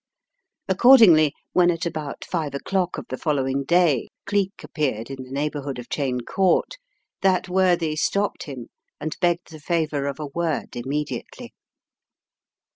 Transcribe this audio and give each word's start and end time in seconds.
Accordingly, 0.67 1.31
when 1.53 1.69
at 1.69 1.85
about 1.85 2.25
five 2.25 2.55
o'clock 2.55 2.97
of 2.97 3.05
the 3.09 3.19
following 3.19 3.63
day 3.63 4.07
Cleek 4.25 4.63
appeared 4.63 5.11
in 5.11 5.21
the 5.21 5.29
neighbourhood 5.29 5.77
of 5.77 5.85
Cheyne 5.91 6.21
Court, 6.21 6.75
that 7.21 7.47
worthy 7.47 7.95
stopped 7.95 8.45
him 8.45 8.69
and 8.99 9.15
begged 9.21 9.51
the 9.51 9.59
favour 9.59 10.07
of 10.07 10.19
a 10.19 10.25
word 10.25 10.75
immediately. 10.75 11.53